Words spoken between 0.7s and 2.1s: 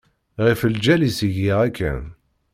lǧal-is i giɣ akken.